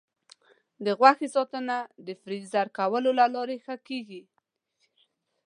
[0.85, 4.21] د غوښې ساتنه د فریز کولو له لارې ښه کېږي.